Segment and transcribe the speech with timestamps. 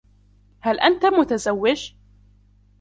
[0.61, 1.93] هل انت متزوج؟